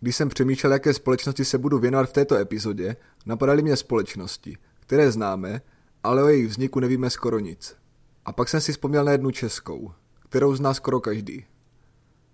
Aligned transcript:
Když 0.00 0.16
jsem 0.16 0.28
přemýšlel, 0.28 0.72
jaké 0.72 0.94
společnosti 0.94 1.44
se 1.44 1.58
budu 1.58 1.78
věnovat 1.78 2.08
v 2.10 2.12
této 2.12 2.36
epizodě, 2.36 2.96
napadaly 3.26 3.62
mě 3.62 3.76
společnosti, 3.76 4.58
které 4.80 5.12
známe, 5.12 5.62
ale 6.02 6.22
o 6.22 6.28
jejich 6.28 6.48
vzniku 6.48 6.80
nevíme 6.80 7.10
skoro 7.10 7.38
nic. 7.38 7.76
A 8.24 8.32
pak 8.32 8.48
jsem 8.48 8.60
si 8.60 8.72
vzpomněl 8.72 9.04
na 9.04 9.12
jednu 9.12 9.30
českou, 9.30 9.92
kterou 10.20 10.56
zná 10.56 10.74
skoro 10.74 11.00
každý. 11.00 11.44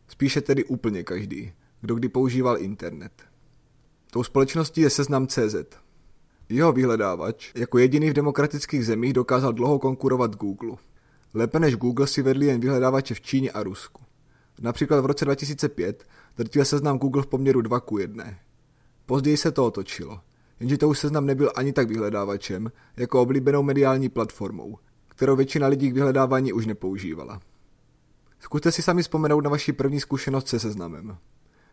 Spíše 0.08 0.40
tedy 0.40 0.64
úplně 0.64 1.02
každý, 1.02 1.52
kdo 1.80 1.94
kdy 1.94 2.08
používal 2.08 2.58
internet. 2.58 3.12
Tou 4.10 4.22
společností 4.22 4.80
je 4.80 4.90
seznam 4.90 5.26
CZ. 5.26 5.56
Jeho 6.48 6.72
vyhledávač 6.72 7.52
jako 7.54 7.78
jediný 7.78 8.10
v 8.10 8.14
demokratických 8.14 8.86
zemích 8.86 9.12
dokázal 9.12 9.52
dlouho 9.52 9.78
konkurovat 9.78 10.36
Google. 10.36 10.76
Lépe 11.34 11.60
než 11.60 11.76
Google 11.76 12.06
si 12.06 12.22
vedli 12.22 12.46
jen 12.46 12.60
vyhledávače 12.60 13.14
v 13.14 13.20
Číně 13.20 13.50
a 13.50 13.62
Rusku. 13.62 14.02
Například 14.60 15.00
v 15.00 15.06
roce 15.06 15.24
2005 15.24 16.06
drtil 16.36 16.64
seznam 16.64 16.98
Google 16.98 17.22
v 17.22 17.26
poměru 17.26 17.60
2 17.60 17.80
k 17.80 17.92
1. 18.00 18.24
Později 19.06 19.36
se 19.36 19.52
to 19.52 19.66
otočilo, 19.66 20.20
jenže 20.60 20.78
to 20.78 20.88
už 20.88 20.98
seznam 20.98 21.26
nebyl 21.26 21.52
ani 21.56 21.72
tak 21.72 21.88
vyhledávačem, 21.88 22.72
jako 22.96 23.22
oblíbenou 23.22 23.62
mediální 23.62 24.08
platformou, 24.08 24.78
kterou 25.08 25.36
většina 25.36 25.66
lidí 25.66 25.90
k 25.90 25.94
vyhledávání 25.94 26.52
už 26.52 26.66
nepoužívala. 26.66 27.40
Zkuste 28.40 28.72
si 28.72 28.82
sami 28.82 29.02
vzpomenout 29.02 29.40
na 29.40 29.50
vaši 29.50 29.72
první 29.72 30.00
zkušenost 30.00 30.48
se 30.48 30.58
seznamem. 30.58 31.18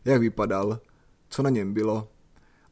Jak 0.05 0.21
vypadal, 0.21 0.79
co 1.29 1.43
na 1.43 1.49
něm 1.49 1.73
bylo 1.73 2.07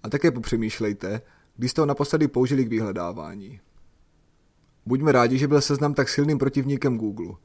a 0.04 0.10
také 0.10 0.32
popřemýšlejte, 0.32 1.22
když 1.58 1.72
jste 1.72 1.82
ho 1.82 1.86
naposledy 1.86 2.28
použili 2.28 2.66
k 2.66 2.70
vyhledávání. 2.70 3.60
Buďme 4.86 5.12
rádi, 5.12 5.38
že 5.38 5.48
byl 5.48 5.62
seznam 5.62 5.94
tak 5.94 6.10
silným 6.10 6.38
protivníkem 6.38 6.98
Google, 6.98 7.36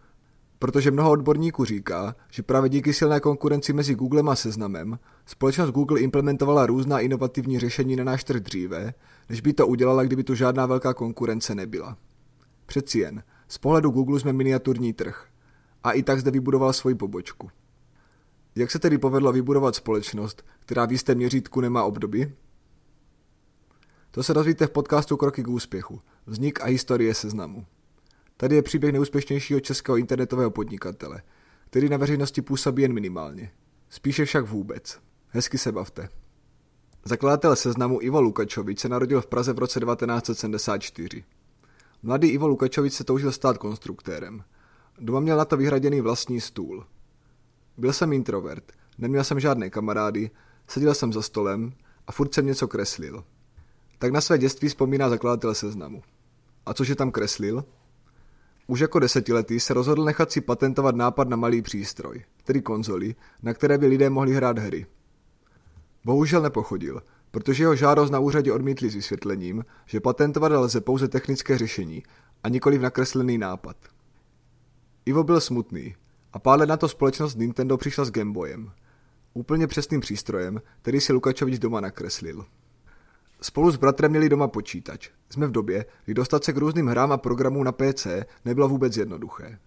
protože 0.58 0.90
mnoho 0.90 1.10
odborníků 1.10 1.64
říká, 1.64 2.16
že 2.30 2.42
právě 2.42 2.68
díky 2.68 2.92
silné 2.92 3.20
konkurenci 3.20 3.72
mezi 3.72 3.94
Googlem 3.94 4.28
a 4.28 4.36
seznamem 4.36 4.98
společnost 5.26 5.70
Google 5.70 6.00
implementovala 6.00 6.66
různá 6.66 7.00
inovativní 7.00 7.58
řešení 7.58 7.96
na 7.96 8.04
náš 8.04 8.24
trh 8.24 8.40
dříve, 8.40 8.94
než 9.28 9.40
by 9.40 9.52
to 9.52 9.66
udělala, 9.66 10.04
kdyby 10.04 10.24
tu 10.24 10.34
žádná 10.34 10.66
velká 10.66 10.94
konkurence 10.94 11.54
nebyla. 11.54 11.96
Přeci 12.66 12.98
jen, 12.98 13.22
z 13.48 13.58
pohledu 13.58 13.90
Google 13.90 14.20
jsme 14.20 14.32
miniaturní 14.32 14.92
trh 14.92 15.26
a 15.84 15.92
i 15.92 16.02
tak 16.02 16.20
zde 16.20 16.30
vybudoval 16.30 16.72
svoji 16.72 16.94
pobočku. 16.94 17.50
Jak 18.54 18.70
se 18.70 18.78
tedy 18.78 18.98
povedlo 18.98 19.32
vybudovat 19.32 19.76
společnost, 19.76 20.44
která 20.60 20.86
v 20.86 20.92
jistém 20.92 21.16
měřítku 21.16 21.60
nemá 21.60 21.84
obdoby? 21.84 22.34
To 24.10 24.22
se 24.22 24.34
dozvíte 24.34 24.66
v 24.66 24.70
podcastu 24.70 25.16
Kroky 25.16 25.42
k 25.42 25.48
úspěchu. 25.48 26.00
Vznik 26.26 26.60
a 26.60 26.64
historie 26.64 27.14
seznamu. 27.14 27.66
Tady 28.36 28.54
je 28.54 28.62
příběh 28.62 28.92
neúspěšnějšího 28.92 29.60
českého 29.60 29.96
internetového 29.96 30.50
podnikatele, 30.50 31.22
který 31.70 31.88
na 31.88 31.96
veřejnosti 31.96 32.42
působí 32.42 32.82
jen 32.82 32.92
minimálně. 32.92 33.52
Spíše 33.90 34.24
však 34.24 34.46
vůbec. 34.46 35.00
Hezky 35.28 35.58
se 35.58 35.72
bavte. 35.72 36.08
Zakladatel 37.04 37.56
seznamu 37.56 38.02
Ivo 38.02 38.20
Lukačovič 38.20 38.80
se 38.80 38.88
narodil 38.88 39.20
v 39.20 39.26
Praze 39.26 39.52
v 39.52 39.58
roce 39.58 39.80
1974. 39.80 41.24
Mladý 42.02 42.28
Ivo 42.28 42.48
Lukačovič 42.48 42.92
se 42.92 43.04
toužil 43.04 43.32
stát 43.32 43.58
konstruktérem. 43.58 44.44
Doma 44.98 45.20
měl 45.20 45.36
na 45.36 45.44
to 45.44 45.56
vyhraděný 45.56 46.00
vlastní 46.00 46.40
stůl. 46.40 46.86
Byl 47.76 47.92
jsem 47.92 48.12
introvert, 48.12 48.72
neměl 48.98 49.24
jsem 49.24 49.40
žádné 49.40 49.70
kamarády, 49.70 50.30
seděl 50.68 50.94
jsem 50.94 51.12
za 51.12 51.22
stolem 51.22 51.72
a 52.06 52.12
furt 52.12 52.34
jsem 52.34 52.46
něco 52.46 52.68
kreslil. 52.68 53.24
Tak 53.98 54.12
na 54.12 54.20
své 54.20 54.38
dětství 54.38 54.68
vzpomíná 54.68 55.08
zakladatel 55.08 55.54
seznamu. 55.54 56.02
A 56.66 56.74
cože 56.74 56.94
tam 56.94 57.10
kreslil? 57.10 57.64
Už 58.66 58.80
jako 58.80 58.98
desetiletý 58.98 59.60
se 59.60 59.74
rozhodl 59.74 60.04
nechat 60.04 60.32
si 60.32 60.40
patentovat 60.40 60.96
nápad 60.96 61.28
na 61.28 61.36
malý 61.36 61.62
přístroj, 61.62 62.24
tedy 62.44 62.62
konzoli, 62.62 63.14
na 63.42 63.54
které 63.54 63.78
by 63.78 63.86
lidé 63.86 64.10
mohli 64.10 64.34
hrát 64.34 64.58
hry. 64.58 64.86
Bohužel 66.04 66.42
nepochodil, 66.42 67.02
protože 67.30 67.62
jeho 67.62 67.76
žádost 67.76 68.10
na 68.10 68.18
úřadě 68.18 68.52
odmítli 68.52 68.90
s 68.90 68.94
vysvětlením, 68.94 69.64
že 69.86 70.00
patentovat 70.00 70.52
lze 70.52 70.80
pouze 70.80 71.08
technické 71.08 71.58
řešení 71.58 72.02
a 72.42 72.48
nikoli 72.48 72.78
v 72.78 72.82
nakreslený 72.82 73.38
nápad. 73.38 73.76
Ivo 75.06 75.24
byl 75.24 75.40
smutný 75.40 75.94
a 76.32 76.38
pár 76.38 76.58
let 76.58 76.68
na 76.68 76.76
to 76.76 76.88
společnost 76.88 77.34
Nintendo 77.34 77.76
přišla 77.76 78.04
s 78.04 78.10
Gameboyem. 78.10 78.72
Úplně 79.34 79.66
přesným 79.66 80.00
přístrojem, 80.00 80.62
který 80.82 81.00
si 81.00 81.12
Lukačovič 81.12 81.58
doma 81.58 81.80
nakreslil. 81.80 82.46
Spolu 83.46 83.70
s 83.70 83.76
bratrem 83.76 84.10
měli 84.10 84.28
doma 84.28 84.48
počítač. 84.48 85.10
Jsme 85.30 85.46
v 85.46 85.50
době, 85.50 85.86
kdy 86.04 86.14
dostat 86.14 86.44
se 86.44 86.52
k 86.52 86.56
různým 86.56 86.86
hrám 86.86 87.12
a 87.12 87.16
programům 87.16 87.64
na 87.64 87.72
PC 87.72 88.06
nebylo 88.44 88.68
vůbec 88.68 88.96
jednoduché. 88.96 89.58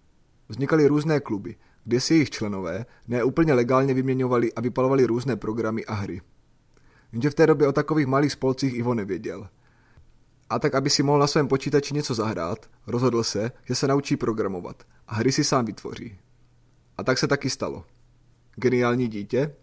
Vznikaly 0.49 0.87
různé 0.87 1.19
kluby, 1.19 1.55
kde 1.83 1.99
si 1.99 2.13
jejich 2.13 2.29
členové 2.29 2.85
neúplně 3.07 3.53
legálně 3.53 3.93
vyměňovali 3.93 4.53
a 4.53 4.61
vypalovali 4.61 5.05
různé 5.05 5.35
programy 5.35 5.85
a 5.85 5.93
hry. 5.93 6.21
Jenže 7.11 7.29
v 7.29 7.35
té 7.35 7.47
době 7.47 7.67
o 7.67 7.71
takových 7.71 8.07
malých 8.07 8.31
spolcích 8.31 8.73
Ivo 8.73 8.93
nevěděl. 8.93 9.49
A 10.49 10.59
tak, 10.59 10.75
aby 10.75 10.89
si 10.89 11.03
mohl 11.03 11.19
na 11.19 11.27
svém 11.27 11.47
počítači 11.47 11.93
něco 11.93 12.13
zahrát, 12.13 12.69
rozhodl 12.87 13.23
se, 13.23 13.51
že 13.65 13.75
se 13.75 13.87
naučí 13.87 14.17
programovat 14.17 14.83
a 15.07 15.15
hry 15.15 15.31
si 15.31 15.43
sám 15.43 15.65
vytvoří. 15.65 16.19
A 16.97 17.03
tak 17.03 17.17
se 17.17 17.27
taky 17.27 17.49
stalo. 17.49 17.85
Geniální 18.55 19.07
dítě? 19.07 19.55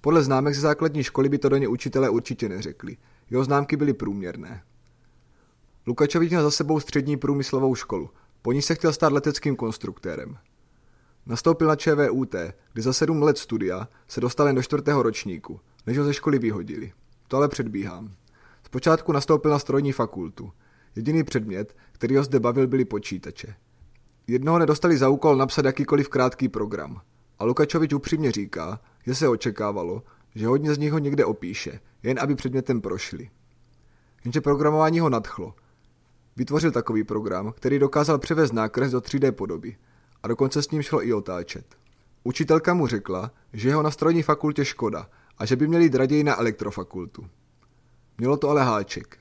Podle 0.00 0.22
známek 0.22 0.54
ze 0.54 0.60
základní 0.60 1.02
školy 1.02 1.28
by 1.28 1.38
to 1.38 1.48
do 1.48 1.56
ně 1.56 1.68
učitelé 1.68 2.10
určitě 2.10 2.48
neřekli. 2.48 2.96
Jeho 3.30 3.44
známky 3.44 3.76
byly 3.76 3.92
průměrné. 3.92 4.62
Lukačovič 5.86 6.30
měl 6.30 6.42
za 6.42 6.50
sebou 6.50 6.80
střední 6.80 7.16
průmyslovou 7.16 7.74
školu. 7.74 8.10
Po 8.42 8.52
ní 8.52 8.62
se 8.62 8.74
chtěl 8.74 8.92
stát 8.92 9.12
leteckým 9.12 9.56
konstruktérem. 9.56 10.38
Nastoupil 11.26 11.68
na 11.68 11.76
ČVUT, 11.76 12.34
kdy 12.72 12.82
za 12.82 12.92
sedm 12.92 13.22
let 13.22 13.38
studia 13.38 13.88
se 14.08 14.20
dostal 14.20 14.46
jen 14.46 14.56
do 14.56 14.62
čtvrtého 14.62 15.02
ročníku, 15.02 15.60
než 15.86 15.98
ho 15.98 16.04
ze 16.04 16.14
školy 16.14 16.38
vyhodili. 16.38 16.92
To 17.28 17.36
ale 17.36 17.48
předbíhám. 17.48 18.12
Zpočátku 18.66 19.12
nastoupil 19.12 19.50
na 19.50 19.58
strojní 19.58 19.92
fakultu. 19.92 20.52
Jediný 20.96 21.24
předmět, 21.24 21.76
který 21.92 22.16
ho 22.16 22.24
zde 22.24 22.40
bavil, 22.40 22.66
byly 22.66 22.84
počítače. 22.84 23.54
Jednoho 24.26 24.58
nedostali 24.58 24.98
za 24.98 25.08
úkol 25.08 25.36
napsat 25.36 25.64
jakýkoliv 25.64 26.08
krátký 26.08 26.48
program. 26.48 27.00
A 27.38 27.44
Lukačovič 27.44 27.92
upřímně 27.92 28.32
říká, 28.32 28.80
že 29.06 29.14
se 29.14 29.28
očekávalo, 29.28 30.02
že 30.34 30.46
hodně 30.46 30.74
z 30.74 30.78
nich 30.78 30.92
ho 30.92 30.98
někde 30.98 31.24
opíše, 31.24 31.80
jen 32.02 32.18
aby 32.20 32.34
předmětem 32.34 32.80
prošli. 32.80 33.30
Jenže 34.24 34.40
programování 34.40 35.00
ho 35.00 35.10
nadchlo. 35.10 35.54
Vytvořil 36.36 36.70
takový 36.70 37.04
program, 37.04 37.52
který 37.52 37.78
dokázal 37.78 38.18
převést 38.18 38.52
nákres 38.52 38.92
do 38.92 38.98
3D 38.98 39.32
podoby 39.32 39.76
a 40.22 40.28
dokonce 40.28 40.62
s 40.62 40.70
ním 40.70 40.82
šlo 40.82 41.06
i 41.06 41.12
otáčet. 41.12 41.76
Učitelka 42.24 42.74
mu 42.74 42.86
řekla, 42.86 43.30
že 43.52 43.68
jeho 43.68 43.82
na 43.82 43.90
strojní 43.90 44.22
fakultě 44.22 44.64
škoda 44.64 45.08
a 45.38 45.46
že 45.46 45.56
by 45.56 45.68
měli 45.68 45.84
jít 45.84 45.94
raději 45.94 46.24
na 46.24 46.40
elektrofakultu. 46.40 47.26
Mělo 48.18 48.36
to 48.36 48.48
ale 48.48 48.64
háček. 48.64 49.18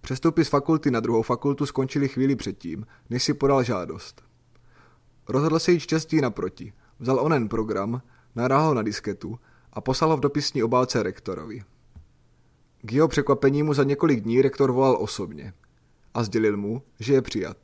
Přestupy 0.00 0.44
z 0.44 0.48
fakulty 0.48 0.90
na 0.90 1.00
druhou 1.00 1.22
fakultu 1.22 1.66
skončily 1.66 2.08
chvíli 2.08 2.36
předtím, 2.36 2.86
než 3.10 3.22
si 3.22 3.34
podal 3.34 3.62
žádost. 3.62 4.22
Rozhodl 5.28 5.58
se 5.58 5.72
jít 5.72 5.80
štěstí 5.80 6.20
naproti. 6.20 6.72
Vzal 6.98 7.20
onen 7.20 7.48
program, 7.48 8.02
nahrál 8.36 8.62
ho 8.62 8.74
na 8.74 8.82
disketu 8.82 9.38
a 9.72 9.80
poslal 9.80 10.10
ho 10.10 10.16
v 10.16 10.20
dopisní 10.20 10.62
obálce 10.62 11.02
rektorovi. 11.02 11.62
K 12.82 12.92
jeho 12.92 13.08
překvapení 13.08 13.62
mu 13.62 13.74
za 13.74 13.84
několik 13.84 14.20
dní 14.20 14.42
rektor 14.42 14.72
volal 14.72 14.96
osobně 15.00 15.54
a 16.14 16.24
sdělil 16.24 16.56
mu, 16.56 16.82
že 17.00 17.14
je 17.14 17.22
přijat. 17.22 17.56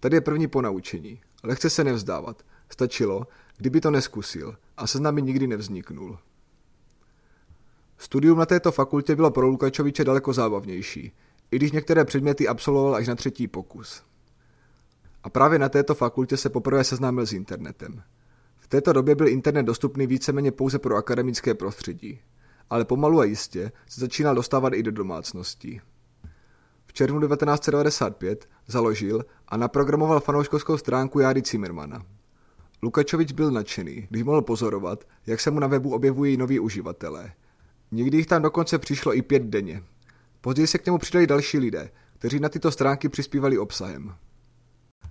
Tady 0.00 0.16
je 0.16 0.20
první 0.20 0.48
ponaučení. 0.48 1.20
Lehce 1.42 1.70
se 1.70 1.84
nevzdávat. 1.84 2.42
Stačilo, 2.68 3.26
kdyby 3.56 3.80
to 3.80 3.90
neskusil 3.90 4.56
a 4.76 4.86
se 4.86 5.12
nikdy 5.12 5.46
nevzniknul. 5.46 6.18
Studium 7.98 8.38
na 8.38 8.46
této 8.46 8.72
fakultě 8.72 9.16
bylo 9.16 9.30
pro 9.30 9.46
Lukačoviče 9.46 10.04
daleko 10.04 10.32
zábavnější, 10.32 11.12
i 11.50 11.56
když 11.56 11.72
některé 11.72 12.04
předměty 12.04 12.48
absolvoval 12.48 12.94
až 12.94 13.08
na 13.08 13.14
třetí 13.14 13.48
pokus. 13.48 14.02
A 15.22 15.30
právě 15.30 15.58
na 15.58 15.68
této 15.68 15.94
fakultě 15.94 16.36
se 16.36 16.48
poprvé 16.48 16.84
seznámil 16.84 17.26
s 17.26 17.32
internetem. 17.32 18.02
V 18.66 18.68
této 18.68 18.92
době 18.92 19.14
byl 19.14 19.28
internet 19.28 19.62
dostupný 19.62 20.06
víceméně 20.06 20.52
pouze 20.52 20.78
pro 20.78 20.96
akademické 20.96 21.54
prostředí, 21.54 22.20
ale 22.70 22.84
pomalu 22.84 23.20
a 23.20 23.24
jistě 23.24 23.72
se 23.88 24.00
začínal 24.00 24.34
dostávat 24.34 24.72
i 24.74 24.82
do 24.82 24.90
domácností. 24.90 25.80
V 26.86 26.92
červnu 26.92 27.28
1995 27.28 28.48
založil 28.66 29.24
a 29.48 29.56
naprogramoval 29.56 30.20
fanouškovskou 30.20 30.76
stránku 30.76 31.20
Járy 31.20 31.42
Zimmermana. 31.50 32.06
Lukačovič 32.82 33.32
byl 33.32 33.50
nadšený, 33.50 34.06
když 34.10 34.22
mohl 34.22 34.42
pozorovat, 34.42 35.04
jak 35.26 35.40
se 35.40 35.50
mu 35.50 35.60
na 35.60 35.66
webu 35.66 35.94
objevují 35.94 36.36
noví 36.36 36.60
uživatelé. 36.60 37.32
Někdy 37.90 38.16
jich 38.16 38.26
tam 38.26 38.42
dokonce 38.42 38.78
přišlo 38.78 39.14
i 39.14 39.22
pět 39.22 39.42
denně. 39.42 39.82
Později 40.40 40.66
se 40.66 40.78
k 40.78 40.86
němu 40.86 40.98
přidali 40.98 41.26
další 41.26 41.58
lidé, 41.58 41.90
kteří 42.18 42.40
na 42.40 42.48
tyto 42.48 42.70
stránky 42.70 43.08
přispívali 43.08 43.58
obsahem. 43.58 44.14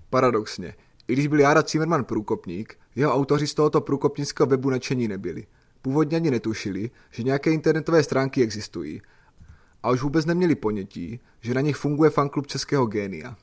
Paradoxně, 0.10 0.76
i 1.08 1.14
když 1.14 1.28
byl 1.28 1.40
Jára 1.40 1.62
Zimmerman 1.62 2.04
průkopník, 2.04 2.78
jeho 2.96 3.14
autoři 3.14 3.48
z 3.48 3.54
tohoto 3.54 3.82
průkopnického 3.82 4.48
webu 4.48 4.70
nadšení 4.70 5.08
nebyli. 5.08 5.48
Původně 5.82 6.18
ani 6.18 6.32
netušili, 6.32 6.90
že 7.12 7.24
nějaké 7.24 7.52
internetové 7.52 8.04
stránky 8.04 8.44
existují. 8.44 9.02
A 9.84 9.92
už 9.92 10.02
vůbec 10.02 10.26
neměli 10.26 10.56
ponětí, 10.56 11.20
že 11.42 11.54
na 11.54 11.62
nich 11.62 11.76
funguje 11.76 12.10
fanklub 12.10 12.48
českého 12.48 12.86
génia. 12.86 13.36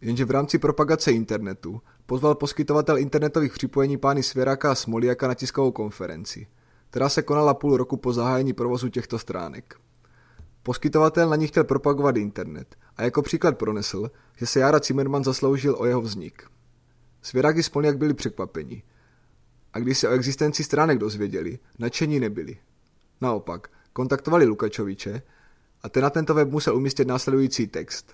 Jenže 0.00 0.24
v 0.24 0.30
rámci 0.30 0.58
propagace 0.58 1.12
internetu 1.12 1.80
pozval 2.06 2.34
poskytovatel 2.34 2.98
internetových 2.98 3.52
připojení 3.52 3.96
pány 3.96 4.22
Svěraka 4.22 4.72
a 4.72 4.74
Smoliaka 4.74 5.28
na 5.28 5.34
tiskovou 5.34 5.72
konferenci. 5.72 6.46
která 6.90 7.08
se 7.08 7.22
konala 7.22 7.54
půl 7.54 7.76
roku 7.76 7.96
po 7.96 8.12
zahájení 8.12 8.52
provozu 8.52 8.88
těchto 8.88 9.18
stránek. 9.18 9.74
Poskytovatel 10.62 11.28
na 11.28 11.36
ní 11.36 11.46
chtěl 11.46 11.64
propagovat 11.64 12.16
internet 12.16 12.76
a 12.96 13.02
jako 13.02 13.22
příklad 13.22 13.58
pronesl, 13.58 14.10
že 14.36 14.46
se 14.46 14.60
Jara 14.60 14.78
Zimmerman 14.78 15.24
zasloužil 15.24 15.76
o 15.78 15.86
jeho 15.86 16.00
vznik. 16.00 16.42
Svěráky 17.22 17.60
jak 17.84 17.98
byli 17.98 18.14
překvapeni. 18.14 18.82
A 19.72 19.78
když 19.78 19.98
se 19.98 20.08
o 20.08 20.12
existenci 20.12 20.64
stránek 20.64 20.98
dozvěděli, 20.98 21.58
nadšení 21.78 22.20
nebyli. 22.20 22.56
Naopak, 23.20 23.68
kontaktovali 23.92 24.46
Lukačoviče 24.46 25.22
a 25.82 25.88
ten 25.88 26.02
na 26.02 26.10
tento 26.10 26.34
web 26.34 26.48
musel 26.48 26.76
umístit 26.76 27.08
následující 27.08 27.66
text. 27.66 28.12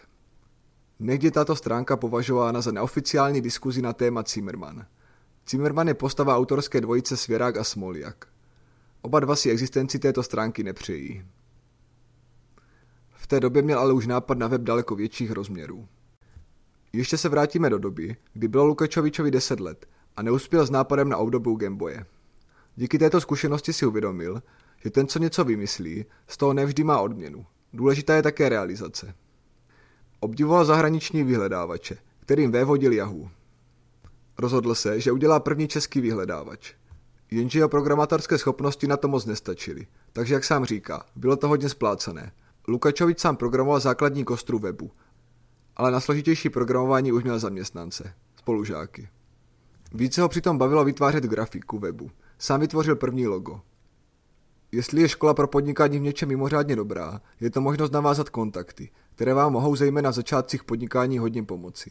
Je 1.00 1.30
tato 1.30 1.56
stránka 1.56 1.96
považována 1.96 2.60
za 2.60 2.72
neoficiální 2.72 3.40
diskuzi 3.40 3.82
na 3.82 3.92
téma 3.92 4.24
Zimmerman. 4.28 4.86
Zimmerman 5.50 5.88
je 5.88 5.94
postava 5.94 6.36
autorské 6.36 6.80
dvojice 6.80 7.16
Svěrák 7.16 7.56
a 7.56 7.64
Smoljak. 7.64 8.26
Oba 9.02 9.20
dva 9.20 9.36
si 9.36 9.50
existenci 9.50 9.98
této 9.98 10.22
stránky 10.22 10.64
nepřejí. 10.64 11.24
Té 13.28 13.40
době 13.40 13.62
měl 13.62 13.78
ale 13.78 13.92
už 13.92 14.06
nápad 14.06 14.38
na 14.38 14.46
web 14.46 14.62
daleko 14.62 14.94
větších 14.94 15.30
rozměrů. 15.30 15.88
Ještě 16.92 17.18
se 17.18 17.28
vrátíme 17.28 17.70
do 17.70 17.78
doby, 17.78 18.16
kdy 18.32 18.48
bylo 18.48 18.64
Lukačovičovi 18.64 19.30
10 19.30 19.60
let 19.60 19.86
a 20.16 20.22
neuspěl 20.22 20.66
s 20.66 20.70
nápadem 20.70 21.08
na 21.08 21.16
obdobu 21.16 21.56
Gameboye. 21.56 22.06
Díky 22.76 22.98
této 22.98 23.20
zkušenosti 23.20 23.72
si 23.72 23.86
uvědomil, 23.86 24.42
že 24.84 24.90
ten, 24.90 25.06
co 25.06 25.18
něco 25.18 25.44
vymyslí, 25.44 26.04
z 26.26 26.36
toho 26.36 26.54
nevždy 26.54 26.84
má 26.84 27.00
odměnu. 27.00 27.46
Důležitá 27.72 28.14
je 28.14 28.22
také 28.22 28.48
realizace. 28.48 29.14
Obdivoval 30.20 30.64
zahraniční 30.64 31.22
vyhledávače, 31.22 31.96
kterým 32.20 32.52
vévodil 32.52 32.92
Yahoo. 32.92 33.30
Rozhodl 34.38 34.74
se, 34.74 35.00
že 35.00 35.12
udělá 35.12 35.40
první 35.40 35.68
český 35.68 36.00
vyhledávač. 36.00 36.74
Jenže 37.30 37.58
jeho 37.58 37.68
programátorské 37.68 38.38
schopnosti 38.38 38.86
na 38.86 38.96
to 38.96 39.08
moc 39.08 39.26
nestačily, 39.26 39.86
takže 40.12 40.34
jak 40.34 40.44
sám 40.44 40.64
říká, 40.64 41.06
bylo 41.16 41.36
to 41.36 41.48
hodně 41.48 41.68
splácené. 41.68 42.32
Lukačovič 42.68 43.18
sám 43.18 43.36
programoval 43.36 43.80
základní 43.80 44.24
kostru 44.24 44.58
webu, 44.58 44.90
ale 45.76 45.90
na 45.90 46.00
složitější 46.00 46.50
programování 46.50 47.12
už 47.12 47.22
měl 47.22 47.38
zaměstnance, 47.38 48.14
spolužáky. 48.36 49.08
Více 49.92 50.22
ho 50.22 50.28
přitom 50.28 50.58
bavilo 50.58 50.84
vytvářet 50.84 51.24
grafiku 51.24 51.78
webu. 51.78 52.10
Sám 52.38 52.60
vytvořil 52.60 52.96
první 52.96 53.26
logo. 53.26 53.60
Jestli 54.72 55.00
je 55.00 55.08
škola 55.08 55.34
pro 55.34 55.48
podnikání 55.48 55.98
v 55.98 56.02
něčem 56.02 56.28
mimořádně 56.28 56.76
dobrá, 56.76 57.20
je 57.40 57.50
to 57.50 57.60
možnost 57.60 57.92
navázat 57.92 58.30
kontakty, 58.30 58.90
které 59.14 59.34
vám 59.34 59.52
mohou 59.52 59.76
zejména 59.76 60.10
v 60.10 60.14
začátcích 60.14 60.64
podnikání 60.64 61.18
hodně 61.18 61.42
pomoci. 61.42 61.90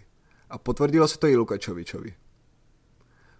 A 0.50 0.58
potvrdilo 0.58 1.08
se 1.08 1.20
to 1.20 1.28
i 1.28 1.36
Lukačovičovi. 1.36 2.14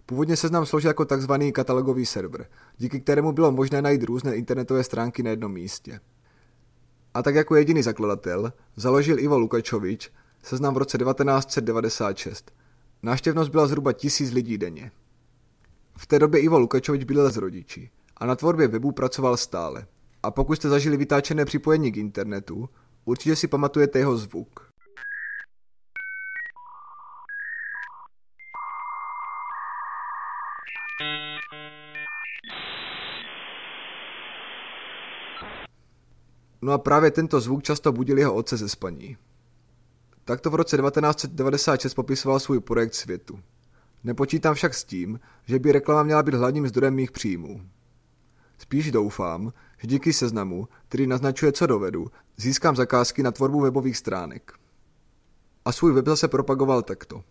Původně 0.06 0.38
seznam 0.38 0.66
sloužil 0.66 0.90
jako 0.90 1.06
tzv. 1.06 1.34
katalogový 1.54 2.06
server, 2.06 2.50
díky 2.78 3.00
kterému 3.00 3.32
bylo 3.32 3.52
možné 3.52 3.82
najít 3.82 4.04
různé 4.04 4.36
internetové 4.36 4.84
stránky 4.84 5.24
na 5.24 5.30
jednom 5.30 5.54
místě. 5.54 6.00
A 7.18 7.24
tak 7.24 7.36
jako 7.36 7.56
jediný 7.56 7.84
zakladatel 7.84 8.54
založil 8.76 9.20
Ivo 9.20 9.38
Lukačovič 9.38 10.12
seznam 10.44 10.74
v 10.74 10.78
roce 10.78 10.98
1996. 10.98 12.52
Náštěvnost 13.04 13.52
byla 13.52 13.68
zhruba 13.68 13.94
tisíc 13.94 14.32
lidí 14.32 14.58
denně. 14.58 14.92
V 15.98 16.06
té 16.06 16.20
době 16.20 16.42
Ivo 16.42 16.60
Lukačovič 16.60 17.04
bydlel 17.04 17.32
s 17.32 17.38
rodiči 17.38 17.90
a 18.18 18.26
na 18.26 18.36
tvorbě 18.36 18.68
webu 18.68 18.92
pracoval 18.92 19.38
stále. 19.38 19.86
A 20.24 20.32
pokud 20.32 20.56
jste 20.56 20.70
zažili 20.70 20.98
vytáčené 20.98 21.46
připojení 21.46 21.92
k 21.92 21.98
internetu, 21.98 22.70
určitě 23.06 23.36
si 23.36 23.48
pamatujete 23.48 24.00
jeho 24.00 24.18
zvuk. 24.18 24.67
No 36.62 36.72
a 36.72 36.78
právě 36.78 37.12
tento 37.12 37.42
zvuk 37.42 37.64
často 37.64 37.92
budil 37.92 38.18
jeho 38.18 38.34
otce 38.34 38.58
ze 38.58 38.70
spaní. 38.70 39.18
Takto 40.26 40.50
v 40.50 40.56
roce 40.56 40.78
1996 40.78 41.94
popisoval 41.94 42.40
svůj 42.40 42.60
projekt 42.60 42.94
světu. 42.94 43.40
Nepočítám 44.04 44.56
však 44.56 44.74
s 44.74 44.84
tím, 44.84 45.20
že 45.46 45.60
by 45.60 45.72
reklama 45.72 46.04
měla 46.04 46.24
být 46.24 46.34
hlavním 46.34 46.68
zdrojem 46.68 46.96
mých 46.96 47.12
příjmů. 47.12 47.62
Spíš 48.58 48.92
doufám, 48.92 49.54
že 49.78 49.88
díky 49.88 50.14
seznamu, 50.14 50.68
který 50.88 51.08
naznačuje, 51.08 51.52
co 51.52 51.68
dovedu, 51.68 52.08
získám 52.38 52.76
zakázky 52.76 53.24
na 53.24 53.32
tvorbu 53.32 53.62
webových 53.62 53.98
stránek. 53.98 54.54
A 55.66 55.72
svůj 55.72 55.94
web 55.94 56.06
zase 56.06 56.28
propagoval 56.28 56.82
takto. 56.82 57.24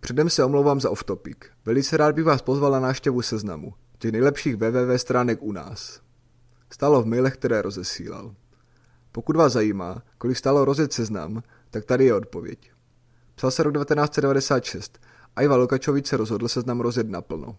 Předem 0.00 0.30
se 0.30 0.44
omlouvám 0.44 0.80
za 0.80 0.90
off-topic. 0.90 1.36
Velice 1.64 1.96
rád 1.96 2.14
bych 2.14 2.24
vás 2.24 2.42
pozval 2.42 2.72
na 2.72 2.80
návštěvu 2.80 3.22
seznamu, 3.22 3.74
těch 3.98 4.12
nejlepších 4.12 4.56
www 4.56 4.94
stránek 4.96 5.42
u 5.42 5.52
nás. 5.52 6.01
Stálo 6.72 7.02
v 7.02 7.06
mailech, 7.06 7.34
které 7.34 7.62
rozesílal. 7.62 8.34
Pokud 9.12 9.36
vás 9.36 9.52
zajímá, 9.52 10.02
kolik 10.18 10.36
stálo 10.36 10.64
rozjet 10.64 10.92
seznam, 10.92 11.42
tak 11.70 11.84
tady 11.84 12.04
je 12.04 12.14
odpověď. 12.14 12.72
Psal 13.34 13.50
se 13.50 13.62
rok 13.62 13.74
1996 13.74 15.00
a 15.36 15.42
Iva 15.42 15.56
Lukačovič 15.56 16.06
se 16.06 16.16
rozhodl 16.16 16.48
seznam 16.48 16.80
rozjet 16.80 17.10
naplno. 17.10 17.56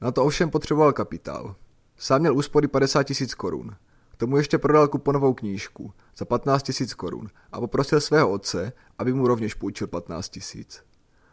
Na 0.00 0.10
to 0.10 0.24
ovšem 0.24 0.50
potřeboval 0.50 0.92
kapitál. 0.92 1.56
Sám 1.96 2.20
měl 2.20 2.36
úspory 2.36 2.68
50 2.68 3.02
tisíc 3.02 3.34
korun. 3.34 3.76
K 4.10 4.16
tomu 4.16 4.36
ještě 4.36 4.58
prodal 4.58 4.88
kuponovou 4.88 5.34
knížku 5.34 5.92
za 6.16 6.24
15 6.24 6.62
tisíc 6.62 6.94
korun 6.94 7.28
a 7.52 7.60
poprosil 7.60 8.00
svého 8.00 8.30
otce, 8.30 8.72
aby 8.98 9.12
mu 9.12 9.26
rovněž 9.26 9.54
půjčil 9.54 9.86
15 9.86 10.28
tisíc. 10.28 10.82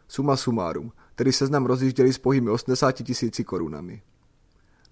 Suma 0.08 0.36
sumárum, 0.36 0.92
tedy 1.14 1.32
seznam 1.32 1.66
rozjížděli 1.66 2.12
s 2.12 2.18
pohými 2.18 2.50
80 2.50 2.92
tisíci 2.92 3.44
korunami. 3.44 4.02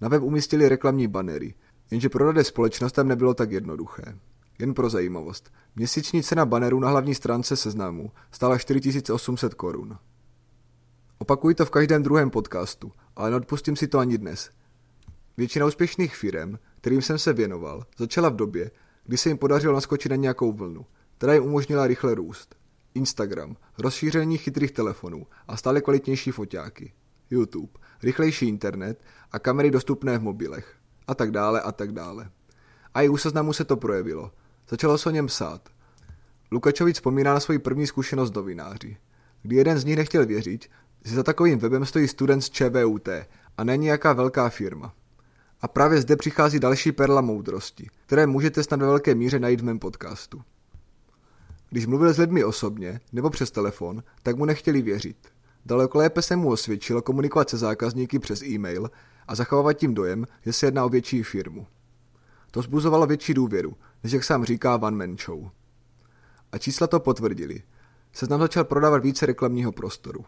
Na 0.01 0.09
web 0.09 0.23
umístili 0.23 0.69
reklamní 0.69 1.09
banery, 1.09 1.55
jenže 1.93 2.09
prodat 2.09 2.47
společnostem 2.47 3.09
nebylo 3.09 3.35
tak 3.35 3.53
jednoduché. 3.53 4.19
Jen 4.59 4.75
pro 4.75 4.91
zajímavost. 4.91 5.53
Měsíční 5.77 6.23
cena 6.23 6.47
baneru 6.47 6.81
na 6.81 6.89
hlavní 6.89 7.15
stránce 7.15 7.57
seznamu 7.57 8.11
stála 8.31 8.59
4800 8.59 9.55
korun. 9.55 9.99
Opakuji 11.19 11.55
to 11.55 11.67
v 11.67 11.71
každém 11.71 12.03
druhém 12.03 12.31
podcastu, 12.31 12.93
ale 13.17 13.31
neodpustím 13.31 13.77
si 13.77 13.89
to 13.89 13.99
ani 13.99 14.19
dnes. 14.19 14.51
Většina 15.37 15.67
úspěšných 15.67 16.17
firm, 16.17 16.59
kterým 16.81 17.03
jsem 17.03 17.19
se 17.19 17.33
věnoval, 17.33 17.87
začala 17.99 18.29
v 18.29 18.37
době, 18.37 18.71
kdy 19.05 19.17
se 19.17 19.29
jim 19.29 19.39
podařilo 19.39 19.75
naskočit 19.75 20.11
na 20.11 20.17
nějakou 20.17 20.53
vlnu, 20.53 20.87
která 21.19 21.35
jim 21.35 21.45
umožnila 21.45 21.87
rychle 21.87 22.15
růst. 22.15 22.55
Instagram, 22.95 23.57
rozšíření 23.79 24.39
chytrých 24.39 24.73
telefonů 24.73 25.27
a 25.49 25.57
stále 25.57 25.81
kvalitnější 25.81 26.31
foťáky. 26.31 26.93
YouTube, 27.31 27.73
rychlejší 28.03 28.49
internet 28.49 29.05
a 29.33 29.39
kamery 29.39 29.71
dostupné 29.71 30.19
v 30.19 30.23
mobilech. 30.23 30.82
A 31.13 31.15
tak 31.15 31.31
dále 31.31 31.61
a 31.61 31.73
tak 31.73 31.93
dále. 31.93 32.31
A 32.95 33.03
i 33.03 33.09
u 33.09 33.17
seznamu 33.17 33.53
se 33.53 33.65
to 33.65 33.77
projevilo. 33.77 34.31
Začalo 34.69 34.99
se 34.99 35.09
o 35.09 35.13
něm 35.13 35.27
psát. 35.27 35.69
Lukačovic 36.51 36.97
vzpomíná 36.97 37.35
na 37.35 37.41
svoji 37.41 37.59
první 37.59 37.87
zkušenost 37.87 38.35
novináři, 38.35 38.97
kdy 39.43 39.57
jeden 39.57 39.79
z 39.79 39.85
nich 39.85 39.97
nechtěl 39.97 40.27
věřit, 40.27 40.71
že 41.05 41.15
za 41.15 41.23
takovým 41.23 41.59
webem 41.59 41.87
stojí 41.87 42.09
student 42.09 42.45
z 42.45 42.51
ČVUT 42.51 43.09
a 43.57 43.65
není 43.65 43.85
nějaká 43.85 44.13
velká 44.13 44.49
firma. 44.49 44.95
A 45.61 45.69
právě 45.69 46.01
zde 46.01 46.17
přichází 46.17 46.59
další 46.59 46.93
perla 46.93 47.21
moudrosti, 47.21 47.91
které 48.07 48.27
můžete 48.27 48.63
snad 48.63 48.81
ve 48.81 48.87
velké 48.87 49.15
míře 49.15 49.39
najít 49.39 49.61
v 49.61 49.65
mém 49.65 49.79
podcastu. 49.79 50.43
Když 51.71 51.87
mluvil 51.87 52.15
s 52.15 52.19
lidmi 52.19 52.45
osobně 52.45 53.01
nebo 53.13 53.31
přes 53.31 53.51
telefon, 53.51 54.03
tak 54.23 54.37
mu 54.37 54.45
nechtěli 54.45 54.83
věřit. 54.83 55.17
Daleko 55.67 55.99
lépe 55.99 56.23
se 56.23 56.37
mu 56.37 56.51
osvědčilo 56.51 57.03
komunikovat 57.03 57.51
se 57.51 57.57
zákazníky 57.57 58.19
přes 58.19 58.43
e-mail 58.43 58.91
a 59.29 59.35
zachovávat 59.35 59.77
tím 59.77 59.95
dojem, 59.95 60.27
že 60.45 60.53
se 60.53 60.67
jedná 60.67 60.85
o 60.85 60.89
větší 60.89 61.23
firmu. 61.23 61.67
To 62.51 62.63
zbuzovalo 62.63 63.07
větší 63.07 63.35
důvěru, 63.35 63.77
než 64.03 64.13
jak 64.13 64.25
sám 64.25 64.45
říká 64.45 64.77
Van 64.77 64.97
Man 64.97 65.17
Show. 65.19 65.51
A 66.53 66.59
čísla 66.59 66.87
to 66.87 67.01
potvrdili. 67.01 67.63
Seznam 68.13 68.41
začal 68.41 68.65
prodávat 68.65 69.03
více 69.03 69.27
reklamního 69.27 69.73
prostoru. 69.73 70.25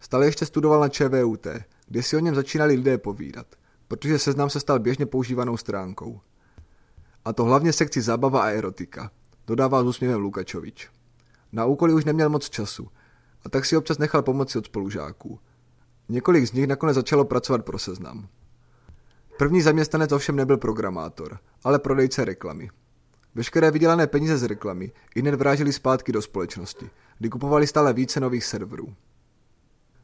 Stále 0.00 0.26
ještě 0.26 0.46
studoval 0.46 0.80
na 0.80 0.88
ČVUT, 0.88 1.46
kde 1.86 2.02
si 2.02 2.16
o 2.16 2.20
něm 2.20 2.34
začínali 2.34 2.74
lidé 2.74 2.98
povídat, 2.98 3.46
protože 3.88 4.18
seznam 4.18 4.50
se 4.50 4.60
stal 4.60 4.78
běžně 4.78 5.06
používanou 5.06 5.56
stránkou. 5.56 6.20
A 7.24 7.32
to 7.32 7.44
hlavně 7.44 7.72
sekci 7.72 8.02
zábava 8.02 8.42
a 8.42 8.48
erotika, 8.48 9.10
dodává 9.46 9.82
s 9.82 9.86
úsměvem 9.86 10.20
Lukačovič. 10.20 10.88
Na 11.52 11.64
úkoly 11.64 11.94
už 11.94 12.04
neměl 12.04 12.28
moc 12.28 12.50
času, 12.50 12.88
a 13.44 13.48
tak 13.48 13.64
si 13.64 13.76
občas 13.76 13.98
nechal 13.98 14.22
pomoci 14.22 14.58
od 14.58 14.66
spolužáků. 14.66 15.40
Několik 16.10 16.46
z 16.46 16.52
nich 16.52 16.66
nakonec 16.66 16.94
začalo 16.94 17.24
pracovat 17.24 17.64
pro 17.64 17.78
seznam. 17.78 18.28
První 19.38 19.62
zaměstnanec 19.62 20.12
ovšem 20.12 20.36
nebyl 20.36 20.56
programátor, 20.56 21.38
ale 21.64 21.78
prodejce 21.78 22.24
reklamy. 22.24 22.70
Veškeré 23.34 23.70
vydělané 23.70 24.06
peníze 24.06 24.38
z 24.38 24.42
reklamy 24.42 24.92
i 25.14 25.20
hned 25.20 25.34
vráželi 25.34 25.72
zpátky 25.72 26.12
do 26.12 26.22
společnosti, 26.22 26.90
kdy 27.18 27.28
kupovali 27.28 27.66
stále 27.66 27.92
více 27.92 28.20
nových 28.20 28.44
serverů. 28.44 28.94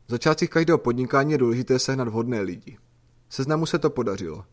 V 0.07 0.11
začátcích 0.11 0.51
každého 0.51 0.79
podnikání 0.79 1.33
je 1.33 1.39
důležité 1.39 1.79
sehnat 1.79 2.09
vhodné 2.09 2.41
lidi. 2.41 2.79
Seznamu 3.29 3.67
se 3.67 3.79
to 3.79 3.91
podařilo. 3.91 4.45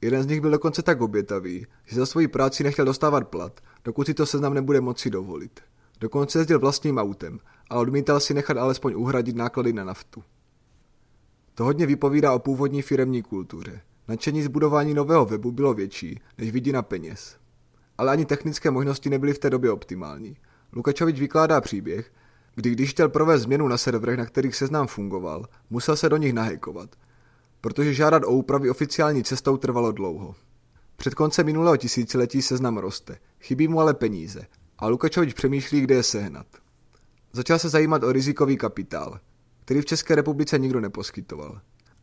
Jeden 0.00 0.22
z 0.22 0.26
nich 0.26 0.40
byl 0.40 0.50
dokonce 0.50 0.82
tak 0.82 1.00
obětavý, 1.00 1.66
že 1.84 1.96
za 1.96 2.06
svoji 2.06 2.28
práci 2.28 2.64
nechtěl 2.64 2.84
dostávat 2.84 3.28
plat, 3.28 3.60
dokud 3.84 4.06
si 4.06 4.14
to 4.14 4.26
seznam 4.26 4.54
nebude 4.54 4.80
moci 4.80 5.10
dovolit. 5.10 5.60
Dokonce 6.00 6.38
jezdil 6.38 6.58
vlastním 6.58 6.98
autem 6.98 7.38
a 7.70 7.76
odmítal 7.78 8.20
si 8.20 8.34
nechat 8.34 8.56
alespoň 8.56 8.94
uhradit 8.94 9.36
náklady 9.36 9.72
na 9.72 9.84
naftu. 9.84 10.22
To 11.56 11.64
hodně 11.64 11.86
vypovídá 11.86 12.32
o 12.32 12.38
původní 12.38 12.82
firemní 12.82 13.22
kultuře. 13.22 13.80
Nadšení 14.08 14.42
z 14.42 14.48
budování 14.48 14.94
nového 14.94 15.26
webu 15.26 15.52
bylo 15.52 15.74
větší 15.74 16.20
než 16.38 16.50
vidina 16.50 16.82
peněz. 16.82 17.36
Ale 17.98 18.12
ani 18.12 18.24
technické 18.24 18.70
možnosti 18.70 19.10
nebyly 19.10 19.34
v 19.34 19.38
té 19.38 19.50
době 19.50 19.70
optimální. 19.70 20.36
Lukačovič 20.72 21.20
vykládá 21.20 21.60
příběh, 21.60 22.12
kdy 22.54 22.70
když 22.70 22.90
chtěl 22.90 23.08
provést 23.08 23.42
změnu 23.42 23.68
na 23.68 23.78
serverech, 23.78 24.18
na 24.18 24.26
kterých 24.26 24.56
seznam 24.56 24.86
fungoval, 24.86 25.46
musel 25.70 25.96
se 25.96 26.08
do 26.08 26.16
nich 26.16 26.32
nahekovat, 26.32 26.96
protože 27.60 27.94
žádat 27.94 28.22
o 28.24 28.30
úpravy 28.30 28.70
oficiální 28.70 29.24
cestou 29.24 29.56
trvalo 29.56 29.92
dlouho. 29.92 30.34
Před 30.96 31.14
koncem 31.14 31.46
minulého 31.46 31.76
tisíciletí 31.76 32.42
seznam 32.42 32.78
roste, 32.78 33.18
chybí 33.40 33.68
mu 33.68 33.80
ale 33.80 33.94
peníze 33.94 34.46
a 34.78 34.88
Lukačovič 34.88 35.34
přemýšlí, 35.34 35.80
kde 35.80 35.94
je 35.94 36.02
sehnat. 36.02 36.46
Začal 37.32 37.58
se 37.58 37.68
zajímat 37.68 38.02
o 38.02 38.12
rizikový 38.12 38.56
kapitál, 38.56 39.20
který 39.66 39.80
v 39.80 39.86
České 39.86 40.14
republice 40.14 40.58
nikdo 40.58 40.80
neposkytoval. 40.80 41.60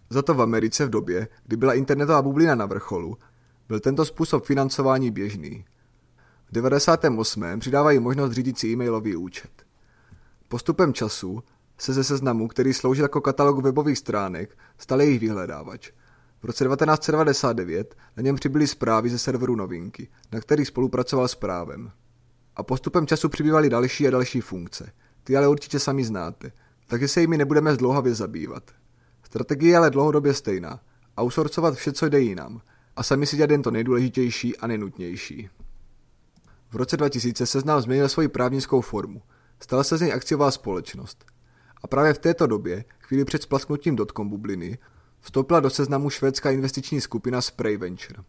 Za 0.10 0.22
to 0.22 0.34
v 0.34 0.42
Americe 0.42 0.86
v 0.86 0.90
době, 0.90 1.28
kdy 1.44 1.58
byla 1.58 1.74
internetová 1.74 2.22
bublina 2.22 2.56
na 2.56 2.66
vrcholu, 2.66 3.18
byl 3.68 3.80
tento 3.80 4.06
způsob 4.06 4.46
financování 4.46 5.12
běžný. 5.12 5.66
V 6.50 6.54
98. 6.54 7.60
přidávají 7.60 8.00
možnost 8.00 8.32
řídit 8.32 8.60
si 8.60 8.68
e-mailový 8.68 9.16
účet. 9.16 9.52
Postupem 10.48 10.94
času 10.94 11.44
se 11.78 11.94
ze 11.94 12.04
seznamu, 12.04 12.48
který 12.48 12.74
sloužil 12.74 13.06
jako 13.06 13.22
katalog 13.22 13.64
webových 13.64 13.98
stránek, 13.98 14.58
stal 14.78 15.02
jejich 15.02 15.20
vyhledávač. 15.20 15.92
V 16.42 16.46
roce 16.46 16.66
1999 16.66 17.96
na 18.18 18.24
něm 18.24 18.36
přibyly 18.36 18.68
zprávy 18.68 19.10
ze 19.10 19.20
serveru 19.20 19.56
Novinky, 19.56 20.08
na 20.32 20.40
kterých 20.40 20.68
spolupracoval 20.68 21.28
s 21.28 21.36
právem. 21.36 21.92
A 22.56 22.64
postupem 22.64 23.08
času 23.08 23.30
přibývaly 23.30 23.70
další 23.70 24.08
a 24.08 24.12
další 24.12 24.42
funkce. 24.42 24.92
Ty 25.24 25.38
ale 25.38 25.48
určitě 25.48 25.80
sami 25.80 26.04
znáte, 26.04 26.52
takže 26.88 27.08
se 27.08 27.22
jimi 27.22 27.38
nebudeme 27.38 27.74
zdlouhavě 27.74 28.16
zabývat. 28.16 28.72
Strategie 29.24 29.72
je 29.72 29.78
ale 29.78 29.90
dlouhodobě 29.90 30.34
stejná. 30.34 30.80
Outsourcovat 31.22 31.76
vše, 31.76 31.92
co 31.92 32.10
jde 32.10 32.20
jinam. 32.20 32.62
A 32.96 33.04
sami 33.04 33.26
si 33.26 33.36
dělat 33.38 33.52
jen 33.52 33.62
to 33.62 33.72
nejdůležitější 33.72 34.58
a 34.58 34.68
nejnutnější. 34.68 35.50
V 36.70 36.76
roce 36.76 36.98
2000 36.98 37.46
seznam 37.46 37.82
změnil 37.82 38.10
svoji 38.10 38.28
právnickou 38.28 38.82
formu. 38.82 39.22
Stala 39.60 39.84
se 39.84 39.98
z 39.98 40.02
něj 40.02 40.14
akciová 40.14 40.52
společnost. 40.52 41.26
A 41.84 41.88
právě 41.88 42.14
v 42.14 42.20
této 42.20 42.48
době, 42.48 42.86
chvíli 43.00 43.26
před 43.26 43.42
splasknutím 43.42 43.96
dotcom 43.96 44.30
bubliny, 44.30 44.78
vstoupila 45.20 45.60
do 45.60 45.70
seznamu 45.70 46.10
švédská 46.10 46.52
investiční 46.52 47.02
skupina 47.02 47.42
Spray 47.42 47.78
Venture, 47.78 48.24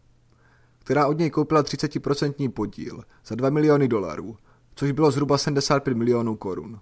která 0.79 1.07
od 1.07 1.17
něj 1.17 1.29
koupila 1.29 1.63
30% 1.63 2.49
podíl 2.49 3.03
za 3.25 3.35
2 3.35 3.49
miliony 3.49 3.87
dolarů, 3.87 4.37
což 4.75 4.91
bylo 4.91 5.11
zhruba 5.11 5.37
75 5.37 5.97
milionů 5.97 6.35
korun. 6.35 6.79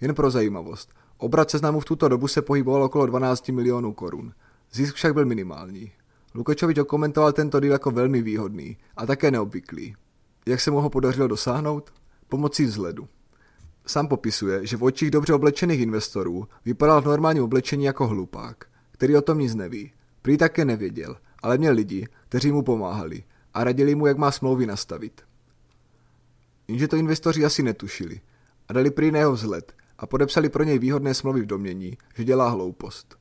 Jen 0.00 0.14
pro 0.14 0.30
zajímavost, 0.30 0.90
obrat 1.18 1.50
seznamu 1.50 1.80
v 1.80 1.84
tuto 1.84 2.08
dobu 2.08 2.28
se 2.28 2.42
pohyboval 2.42 2.82
okolo 2.82 3.06
12 3.06 3.48
milionů 3.48 3.92
korun. 3.92 4.32
Zisk 4.72 4.94
však 4.94 5.14
byl 5.14 5.26
minimální. 5.26 5.92
Lukačovič 6.34 6.78
okomentoval 6.78 7.32
tento 7.32 7.60
díl 7.60 7.72
jako 7.72 7.90
velmi 7.90 8.22
výhodný 8.22 8.76
a 8.96 9.06
také 9.06 9.30
neobvyklý. 9.30 9.96
Jak 10.46 10.60
se 10.60 10.70
mu 10.70 10.80
ho 10.80 10.90
podařilo 10.90 11.28
dosáhnout? 11.28 11.92
Pomocí 12.28 12.64
vzhledu. 12.64 13.08
Sám 13.86 14.08
popisuje, 14.08 14.66
že 14.66 14.76
v 14.76 14.84
očích 14.84 15.10
dobře 15.10 15.34
oblečených 15.34 15.80
investorů 15.80 16.48
vypadal 16.64 17.02
v 17.02 17.06
normálním 17.06 17.42
oblečení 17.42 17.84
jako 17.84 18.06
hlupák, 18.06 18.64
který 18.92 19.16
o 19.16 19.22
tom 19.22 19.38
nic 19.38 19.54
neví. 19.54 19.92
Prý 20.22 20.36
také 20.36 20.64
nevěděl, 20.64 21.16
ale 21.42 21.58
měl 21.58 21.74
lidi, 21.74 22.08
kteří 22.28 22.52
mu 22.52 22.62
pomáhali 22.62 23.24
a 23.54 23.64
radili 23.64 23.94
mu, 23.94 24.06
jak 24.06 24.18
má 24.18 24.30
smlouvy 24.30 24.66
nastavit. 24.66 25.20
Jenže 26.68 26.88
to 26.88 26.96
investoři 26.96 27.44
asi 27.44 27.62
netušili 27.62 28.20
a 28.68 28.72
dali 28.72 28.90
prý 28.90 29.10
na 29.10 29.18
jeho 29.18 29.32
vzhled 29.32 29.72
a 29.98 30.06
podepsali 30.06 30.48
pro 30.48 30.64
něj 30.64 30.78
výhodné 30.78 31.14
smlouvy 31.14 31.40
v 31.40 31.46
domění, 31.46 31.98
že 32.14 32.24
dělá 32.24 32.48
hloupost. 32.48 33.16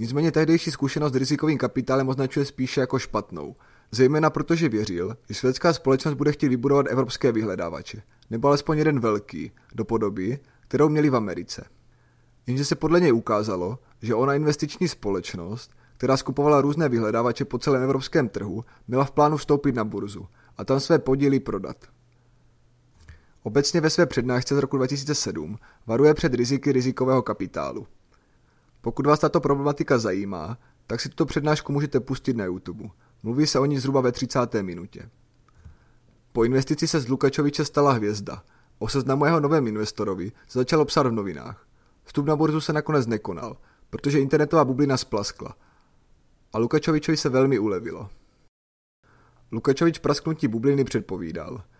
Nicméně 0.00 0.32
tehdejší 0.32 0.70
zkušenost 0.70 1.12
s 1.12 1.16
rizikovým 1.16 1.58
kapitálem 1.58 2.08
označuje 2.08 2.46
spíše 2.46 2.80
jako 2.80 2.98
špatnou, 2.98 3.56
zejména 3.90 4.30
protože 4.30 4.68
věřil, 4.68 5.16
že 5.28 5.34
švédská 5.34 5.72
společnost 5.72 6.14
bude 6.14 6.32
chtít 6.32 6.48
vybudovat 6.48 6.86
evropské 6.88 7.32
vyhledávače, 7.32 8.02
nebo 8.30 8.48
alespoň 8.48 8.78
jeden 8.78 9.00
velký, 9.00 9.52
do 9.74 9.84
podoby, 9.84 10.38
kterou 10.60 10.88
měli 10.88 11.10
v 11.10 11.16
Americe. 11.16 11.64
Jenže 12.46 12.64
se 12.64 12.74
podle 12.74 13.00
něj 13.00 13.12
ukázalo, 13.12 13.78
že 14.02 14.14
ona 14.14 14.34
investiční 14.34 14.88
společnost, 14.88 15.70
která 15.96 16.16
skupovala 16.16 16.60
různé 16.60 16.88
vyhledávače 16.88 17.44
po 17.44 17.58
celém 17.58 17.82
evropském 17.82 18.28
trhu, 18.28 18.64
měla 18.88 19.04
v 19.04 19.10
plánu 19.10 19.36
vstoupit 19.36 19.74
na 19.74 19.84
burzu 19.84 20.26
a 20.56 20.64
tam 20.64 20.80
své 20.80 20.98
podíly 20.98 21.40
prodat. 21.40 21.76
Obecně 23.46 23.80
ve 23.80 23.90
své 23.90 24.06
přednášce 24.06 24.54
z 24.54 24.58
roku 24.58 24.76
2007 24.76 25.58
varuje 25.86 26.14
před 26.14 26.34
riziky 26.34 26.72
rizikového 26.72 27.22
kapitálu. 27.22 27.86
Pokud 28.80 29.06
vás 29.06 29.18
tato 29.18 29.40
problematika 29.40 29.98
zajímá, 29.98 30.58
tak 30.86 31.00
si 31.00 31.08
tuto 31.08 31.26
přednášku 31.26 31.72
můžete 31.72 32.00
pustit 32.00 32.36
na 32.36 32.44
YouTube. 32.44 32.88
Mluví 33.22 33.46
se 33.46 33.58
o 33.58 33.66
ní 33.66 33.78
zhruba 33.78 34.00
ve 34.00 34.12
30. 34.12 34.54
minutě. 34.62 35.10
Po 36.32 36.44
investici 36.44 36.88
se 36.88 37.00
z 37.00 37.08
Lukačoviče 37.08 37.64
stala 37.64 37.92
hvězda. 37.92 38.42
O 38.78 38.88
seznamu 38.88 39.24
jeho 39.24 39.40
novém 39.40 39.66
investorovi 39.66 40.32
se 40.48 40.58
začalo 40.58 40.84
psát 40.84 41.06
v 41.06 41.12
novinách. 41.12 41.66
Vstup 42.04 42.26
na 42.26 42.36
burzu 42.36 42.60
se 42.60 42.72
nakonec 42.72 43.06
nekonal, 43.06 43.56
protože 43.90 44.20
internetová 44.20 44.64
bublina 44.64 44.96
splaskla. 44.96 45.56
A 46.52 46.58
Lukačovičovi 46.58 47.16
se 47.16 47.28
velmi 47.28 47.58
ulevilo. 47.58 48.08
Lukačovič 49.52 49.98
prasknutí 49.98 50.48
bubliny 50.48 50.84
předpovídal– 50.84 51.62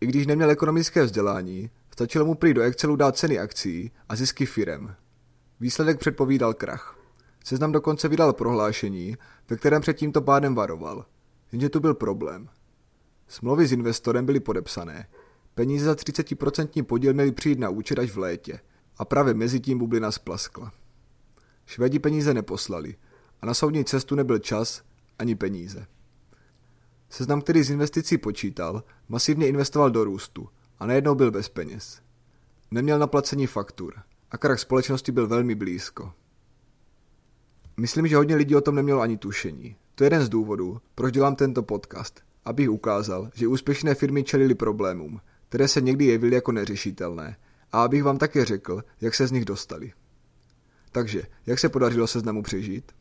i 0.00 0.06
když 0.06 0.26
neměl 0.26 0.50
ekonomické 0.50 1.04
vzdělání, 1.04 1.70
stačilo 1.92 2.24
mu 2.24 2.34
prý 2.34 2.54
do 2.54 2.62
Excelu 2.62 2.96
dát 2.96 3.16
ceny 3.16 3.38
akcí 3.38 3.90
a 4.08 4.16
zisky 4.16 4.46
firem. 4.46 4.94
Výsledek 5.60 5.98
předpovídal 5.98 6.54
krach. 6.54 6.98
Seznam 7.44 7.72
dokonce 7.72 8.08
vydal 8.08 8.32
prohlášení, 8.32 9.16
ve 9.50 9.56
kterém 9.56 9.82
před 9.82 9.96
tímto 9.96 10.22
pádem 10.22 10.54
varoval. 10.54 11.04
Jenže 11.52 11.68
tu 11.68 11.80
byl 11.80 11.94
problém. 11.94 12.48
Smlouvy 13.28 13.66
s 13.66 13.72
investorem 13.72 14.26
byly 14.26 14.40
podepsané. 14.40 15.08
Peníze 15.54 15.84
za 15.84 15.94
30% 15.94 16.82
podíl 16.82 17.12
měly 17.14 17.32
přijít 17.32 17.58
na 17.58 17.68
účet 17.68 17.98
až 17.98 18.10
v 18.10 18.18
létě 18.18 18.60
a 18.96 19.04
právě 19.04 19.34
mezi 19.34 19.60
tím 19.60 19.78
bublina 19.78 20.10
splaskla. 20.10 20.72
Švédi 21.66 21.98
peníze 21.98 22.34
neposlali 22.34 22.94
a 23.40 23.46
na 23.46 23.54
soudní 23.54 23.84
cestu 23.84 24.14
nebyl 24.14 24.38
čas 24.38 24.82
ani 25.18 25.34
peníze. 25.34 25.86
Seznam, 27.10 27.40
který 27.42 27.62
z 27.62 27.70
investicí 27.70 28.18
počítal, 28.18 28.82
masivně 29.08 29.48
investoval 29.48 29.90
do 29.90 30.04
růstu 30.04 30.48
a 30.78 30.86
najednou 30.86 31.14
byl 31.14 31.30
bez 31.30 31.48
peněz. 31.48 32.00
Neměl 32.70 32.98
na 32.98 33.06
placení 33.06 33.46
faktur 33.46 33.94
a 34.30 34.38
krach 34.38 34.60
společnosti 34.60 35.12
byl 35.12 35.26
velmi 35.26 35.54
blízko. 35.54 36.12
Myslím, 37.76 38.06
že 38.06 38.16
hodně 38.16 38.36
lidí 38.36 38.56
o 38.56 38.60
tom 38.60 38.74
nemělo 38.74 39.00
ani 39.00 39.16
tušení. 39.16 39.76
To 39.94 40.04
je 40.04 40.06
jeden 40.06 40.22
z 40.22 40.28
důvodů, 40.28 40.80
proč 40.94 41.14
dělám 41.14 41.36
tento 41.36 41.62
podcast, 41.62 42.20
abych 42.44 42.70
ukázal, 42.70 43.30
že 43.34 43.48
úspěšné 43.48 43.94
firmy 43.94 44.24
čelili 44.24 44.54
problémům, 44.54 45.20
které 45.48 45.68
se 45.68 45.80
někdy 45.80 46.04
jevily 46.04 46.34
jako 46.34 46.52
neřešitelné 46.52 47.36
a 47.72 47.82
abych 47.82 48.04
vám 48.04 48.18
také 48.18 48.44
řekl, 48.44 48.84
jak 49.00 49.14
se 49.14 49.26
z 49.26 49.32
nich 49.32 49.44
dostali. 49.44 49.92
Takže, 50.92 51.22
jak 51.46 51.58
se 51.58 51.68
podařilo 51.68 52.06
seznamu 52.06 52.42
přežít? 52.42 52.92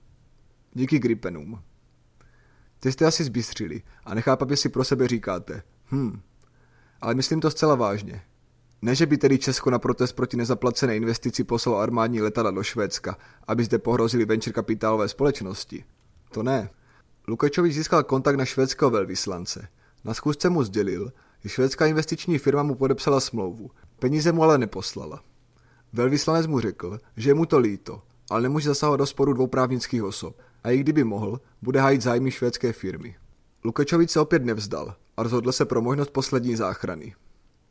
Díky 0.73 0.99
Gripenům. 0.99 1.61
Ty 2.79 2.91
jste 2.91 3.05
asi 3.05 3.23
zbystřili 3.23 3.81
a 4.05 4.13
nechápavě 4.13 4.57
si 4.57 4.69
pro 4.69 4.83
sebe 4.83 5.07
říkáte, 5.07 5.63
hm, 5.91 6.19
ale 7.01 7.15
myslím 7.15 7.41
to 7.41 7.51
zcela 7.51 7.75
vážně. 7.75 8.21
Ne, 8.81 8.95
že 8.95 9.05
by 9.05 9.17
tedy 9.17 9.39
Česko 9.39 9.69
na 9.69 9.79
protest 9.79 10.13
proti 10.13 10.37
nezaplacené 10.37 10.95
investici 10.95 11.43
poslalo 11.43 11.77
armádní 11.77 12.21
letadla 12.21 12.51
do 12.51 12.63
Švédska, 12.63 13.17
aby 13.47 13.63
zde 13.63 13.77
pohrozili 13.77 14.25
venture 14.25 14.53
kapitálové 14.53 15.07
společnosti. 15.07 15.85
To 16.31 16.43
ne. 16.43 16.69
Lukačovič 17.27 17.73
získal 17.73 18.03
kontakt 18.03 18.35
na 18.35 18.45
švédského 18.45 18.91
velvyslance. 18.91 19.67
Na 20.03 20.13
schůzce 20.13 20.49
mu 20.49 20.63
sdělil, 20.63 21.11
že 21.43 21.49
švédská 21.49 21.85
investiční 21.85 22.37
firma 22.37 22.63
mu 22.63 22.75
podepsala 22.75 23.19
smlouvu. 23.19 23.71
Peníze 23.99 24.31
mu 24.31 24.43
ale 24.43 24.57
neposlala. 24.57 25.23
Velvyslanec 25.93 26.47
mu 26.47 26.59
řekl, 26.59 26.99
že 27.17 27.29
je 27.29 27.33
mu 27.33 27.45
to 27.45 27.59
líto, 27.59 28.01
ale 28.29 28.41
nemůže 28.41 28.69
zasahovat 28.69 28.97
do 28.97 29.05
sporu 29.05 29.33
dvou 29.33 29.47
právnických 29.47 30.03
osob 30.03 30.35
a 30.67 30.71
i 30.71 30.77
kdyby 30.77 31.03
mohl, 31.03 31.41
bude 31.61 31.79
hájit 31.79 32.01
zájmy 32.01 32.31
švédské 32.31 32.73
firmy. 32.73 33.15
Lukačovič 33.63 34.11
se 34.11 34.19
opět 34.19 34.45
nevzdal 34.45 34.95
a 35.17 35.23
rozhodl 35.23 35.51
se 35.51 35.65
pro 35.65 35.81
možnost 35.81 36.09
poslední 36.09 36.55
záchrany. 36.55 37.15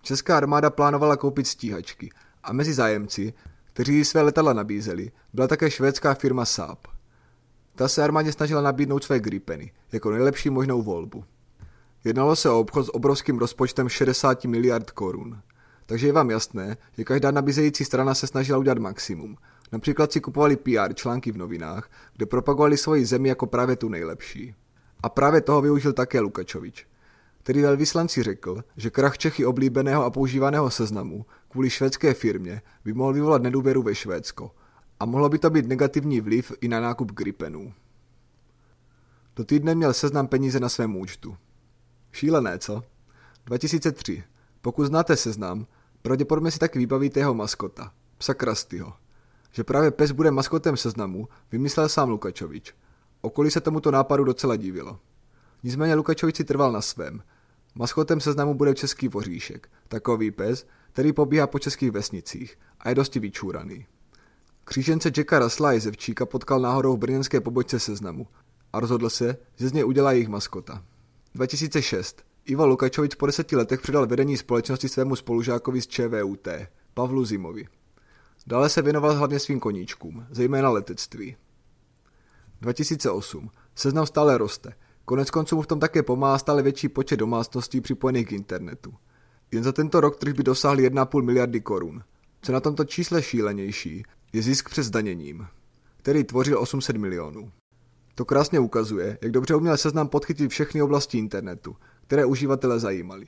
Česká 0.02 0.36
armáda 0.36 0.70
plánovala 0.70 1.16
koupit 1.16 1.46
stíhačky 1.46 2.10
a 2.42 2.52
mezi 2.52 2.74
zájemci, 2.74 3.32
kteří 3.72 4.04
své 4.04 4.22
letadla 4.22 4.52
nabízeli, 4.52 5.10
byla 5.32 5.48
také 5.48 5.70
švédská 5.70 6.14
firma 6.14 6.44
Saab. 6.44 6.86
Ta 7.74 7.88
se 7.88 8.04
armádě 8.04 8.32
snažila 8.32 8.62
nabídnout 8.62 9.04
své 9.04 9.20
Gripeny 9.20 9.72
jako 9.92 10.10
nejlepší 10.10 10.50
možnou 10.50 10.82
volbu. 10.82 11.24
Jednalo 12.04 12.36
se 12.36 12.50
o 12.50 12.60
obchod 12.60 12.86
s 12.86 12.94
obrovským 12.94 13.38
rozpočtem 13.38 13.88
60 13.88 14.44
miliard 14.44 14.90
korun. 14.90 15.40
Takže 15.86 16.06
je 16.06 16.12
vám 16.12 16.30
jasné, 16.30 16.76
že 16.96 17.04
každá 17.04 17.30
nabízející 17.30 17.84
strana 17.84 18.14
se 18.14 18.26
snažila 18.26 18.58
udělat 18.58 18.78
maximum 18.78 19.36
Například 19.72 20.12
si 20.12 20.20
kupovali 20.20 20.56
PR 20.56 20.94
články 20.94 21.32
v 21.32 21.36
novinách, 21.36 21.90
kde 22.16 22.26
propagovali 22.26 22.76
svoji 22.76 23.06
zemi 23.06 23.28
jako 23.28 23.46
právě 23.46 23.76
tu 23.76 23.88
nejlepší. 23.88 24.54
A 25.02 25.08
právě 25.08 25.40
toho 25.40 25.62
využil 25.62 25.92
také 25.92 26.20
Lukačovič, 26.20 26.86
který 27.42 27.62
velvyslanci 27.62 28.22
řekl, 28.22 28.64
že 28.76 28.90
krach 28.90 29.18
Čechy 29.18 29.46
oblíbeného 29.46 30.04
a 30.04 30.10
používaného 30.10 30.70
seznamu 30.70 31.26
kvůli 31.48 31.70
švédské 31.70 32.14
firmě 32.14 32.62
by 32.84 32.92
mohl 32.92 33.12
vyvolat 33.12 33.42
nedůvěru 33.42 33.82
ve 33.82 33.94
Švédsko 33.94 34.50
a 35.00 35.06
mohlo 35.06 35.28
by 35.28 35.38
to 35.38 35.50
být 35.50 35.66
negativní 35.66 36.20
vliv 36.20 36.52
i 36.60 36.68
na 36.68 36.80
nákup 36.80 37.12
Gripenů. 37.12 37.72
Do 39.36 39.44
týdne 39.44 39.74
měl 39.74 39.92
seznam 39.92 40.28
peníze 40.28 40.60
na 40.60 40.68
svém 40.68 40.96
účtu. 40.96 41.36
Šílené, 42.12 42.58
co? 42.58 42.82
2003. 43.46 44.24
Pokud 44.62 44.84
znáte 44.84 45.16
seznam, 45.16 45.66
pravděpodobně 46.02 46.50
si 46.50 46.58
taky 46.58 46.78
vybavíte 46.78 47.20
jeho 47.20 47.34
maskota, 47.34 47.92
psa 48.18 48.34
Krastyho. 48.34 48.92
Že 49.56 49.64
právě 49.64 49.90
pes 49.90 50.12
bude 50.12 50.30
maskotem 50.30 50.76
seznamu, 50.76 51.28
vymyslel 51.52 51.88
sám 51.88 52.08
Lukačovič. 52.08 52.74
Okolí 53.20 53.50
se 53.50 53.60
tomuto 53.60 53.90
nápadu 53.90 54.24
docela 54.24 54.56
divilo. 54.56 54.98
Nicméně 55.62 55.94
Lukačovič 55.94 56.36
si 56.36 56.44
trval 56.44 56.72
na 56.72 56.80
svém. 56.80 57.22
Maskotem 57.74 58.20
seznamu 58.20 58.54
bude 58.54 58.74
český 58.74 59.08
voříšek, 59.08 59.68
takový 59.88 60.30
pes, 60.30 60.66
který 60.92 61.12
pobíhá 61.12 61.46
po 61.46 61.58
českých 61.58 61.90
vesnicích 61.90 62.58
a 62.80 62.88
je 62.88 62.94
dosti 62.94 63.20
vyčúraný. 63.20 63.86
Křížence 64.64 65.10
Jacka 65.16 65.38
Rasla 65.38 65.72
i 65.72 65.80
Zevčíka 65.80 66.26
potkal 66.26 66.60
náhodou 66.60 66.96
v 66.96 66.98
brněnské 66.98 67.40
pobočce 67.40 67.80
seznamu 67.80 68.26
a 68.72 68.80
rozhodl 68.80 69.10
se, 69.10 69.36
že 69.54 69.68
z 69.68 69.72
něj 69.72 69.84
udělá 69.84 70.12
jejich 70.12 70.28
maskota. 70.28 70.84
2006. 71.34 72.22
Ivo 72.44 72.66
Lukačovič 72.66 73.14
po 73.14 73.26
deseti 73.26 73.56
letech 73.56 73.80
předal 73.80 74.06
vedení 74.06 74.36
společnosti 74.36 74.88
svému 74.88 75.16
spolužákovi 75.16 75.82
z 75.82 75.86
ČVUT, 75.86 76.48
Pavlu 76.94 77.24
Zimovi. 77.24 77.66
Dále 78.46 78.68
se 78.68 78.82
věnoval 78.82 79.14
hlavně 79.14 79.38
svým 79.38 79.60
koníčkům, 79.60 80.26
zejména 80.30 80.70
letectví. 80.70 81.36
2008. 82.60 83.50
Seznam 83.74 84.06
stále 84.06 84.38
roste. 84.38 84.72
Konec 85.04 85.30
konců 85.30 85.56
mu 85.56 85.62
v 85.62 85.66
tom 85.66 85.80
také 85.80 86.02
pomáhá 86.02 86.38
stále 86.38 86.62
větší 86.62 86.88
počet 86.88 87.16
domácností 87.16 87.80
připojených 87.80 88.26
k 88.28 88.32
internetu. 88.32 88.94
Jen 89.52 89.64
za 89.64 89.72
tento 89.72 90.00
rok 90.00 90.16
tržby 90.16 90.42
dosáhly 90.42 90.90
1,5 90.90 91.22
miliardy 91.22 91.60
korun. 91.60 92.02
Co 92.42 92.52
na 92.52 92.60
tomto 92.60 92.84
čísle 92.84 93.22
šílenější, 93.22 94.02
je 94.32 94.42
zisk 94.42 94.70
přes 94.70 94.90
daněním, 94.90 95.46
který 95.96 96.24
tvořil 96.24 96.60
800 96.60 96.96
milionů. 96.96 97.52
To 98.14 98.24
krásně 98.24 98.58
ukazuje, 98.58 99.18
jak 99.22 99.32
dobře 99.32 99.54
uměl 99.54 99.76
seznam 99.76 100.08
podchytit 100.08 100.50
všechny 100.50 100.82
oblasti 100.82 101.18
internetu, 101.18 101.76
které 102.06 102.24
uživatele 102.24 102.80
zajímaly. 102.80 103.26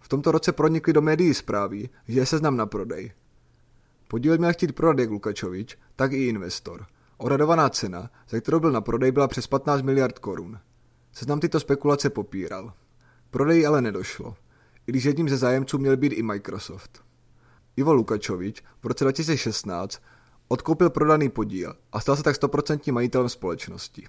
V 0.00 0.08
tomto 0.08 0.32
roce 0.32 0.52
pronikly 0.52 0.92
do 0.92 1.02
médií 1.02 1.34
zprávy, 1.34 1.88
že 2.08 2.20
je 2.20 2.26
seznam 2.26 2.56
na 2.56 2.66
prodej. 2.66 3.12
Podíl 4.08 4.38
měl 4.38 4.52
chtít 4.52 4.72
prodat 4.72 4.98
jak 4.98 5.10
Lukačovič, 5.10 5.78
tak 5.96 6.12
i 6.12 6.26
investor. 6.26 6.86
Oradovaná 7.16 7.68
cena, 7.68 8.10
za 8.28 8.40
kterou 8.40 8.60
byl 8.60 8.72
na 8.72 8.80
prodej, 8.80 9.12
byla 9.12 9.28
přes 9.28 9.46
15 9.46 9.82
miliard 9.82 10.18
korun. 10.18 10.58
Seznam 11.12 11.40
tyto 11.40 11.60
spekulace 11.60 12.10
popíral. 12.10 12.72
Prodej 13.30 13.66
ale 13.66 13.82
nedošlo, 13.82 14.36
i 14.86 14.92
když 14.92 15.04
jedním 15.04 15.28
ze 15.28 15.36
zájemců 15.36 15.78
měl 15.78 15.96
být 15.96 16.12
i 16.12 16.22
Microsoft. 16.22 17.02
Ivo 17.76 17.92
Lukačovič 17.92 18.62
v 18.82 18.86
roce 18.86 19.04
2016 19.04 20.02
odkoupil 20.48 20.90
prodaný 20.90 21.28
podíl 21.28 21.74
a 21.92 22.00
stal 22.00 22.16
se 22.16 22.22
tak 22.22 22.36
100% 22.36 22.92
majitelem 22.92 23.28
společnosti. 23.28 24.06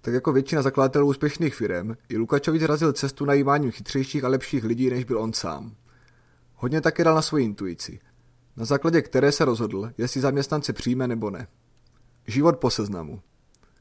Tak 0.00 0.14
jako 0.14 0.32
většina 0.32 0.62
zakladatelů 0.62 1.08
úspěšných 1.08 1.54
firm, 1.54 1.94
i 2.08 2.16
Lukačovič 2.16 2.62
razil 2.62 2.92
cestu 2.92 3.24
najímáním 3.24 3.70
chytřejších 3.70 4.24
a 4.24 4.28
lepších 4.28 4.64
lidí, 4.64 4.90
než 4.90 5.04
byl 5.04 5.18
on 5.18 5.32
sám. 5.32 5.74
Hodně 6.54 6.80
také 6.80 7.04
dal 7.04 7.14
na 7.14 7.22
svoji 7.22 7.44
intuici, 7.44 8.00
na 8.58 8.64
základě 8.64 9.02
které 9.02 9.32
se 9.32 9.44
rozhodl, 9.44 9.92
jestli 9.98 10.20
zaměstnance 10.20 10.72
přijme 10.72 11.08
nebo 11.08 11.30
ne. 11.30 11.46
Život 12.26 12.56
po 12.56 12.70
seznamu. 12.70 13.20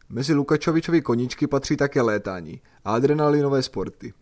Mezi 0.10 0.34
Lukačovičovi 0.34 1.01
koníčky 1.01 1.48
patří 1.48 1.77
také 1.77 2.01
létání 2.01 2.62
a 2.86 2.93
adrenalinové 2.93 3.63
sporty. 3.63 4.13